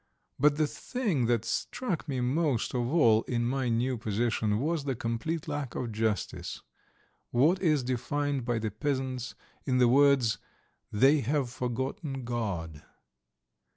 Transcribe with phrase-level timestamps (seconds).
[0.39, 4.95] But the thing that struck me most of all in my new position was the
[4.95, 6.63] complete lack of justice,
[7.29, 10.39] what is defined by the peasants in the words:
[10.91, 12.81] "They have forgotten God."